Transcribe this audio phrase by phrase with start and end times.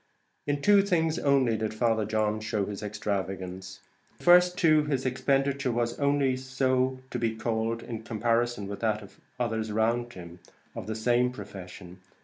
[0.47, 3.81] In two things only did Father John show his extravagance;
[4.13, 8.79] in the first, too, his expenditure was only so to be called, in comparison with
[8.79, 10.39] that of others round him,
[10.75, 11.99] of the same profession.